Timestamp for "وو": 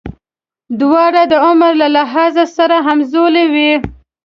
3.53-3.71